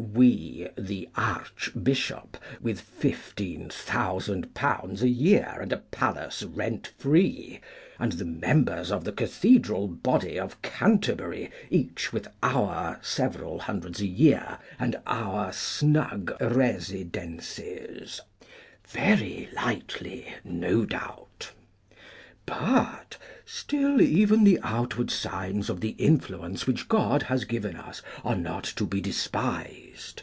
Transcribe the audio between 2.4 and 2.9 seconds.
with